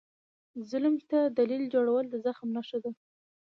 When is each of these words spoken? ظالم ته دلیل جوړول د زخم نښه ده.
ظالم 0.69 0.95
ته 1.09 1.19
دلیل 1.39 1.63
جوړول 1.73 2.05
د 2.09 2.15
زخم 2.25 2.47
نښه 2.55 2.77
ده. 2.83 2.91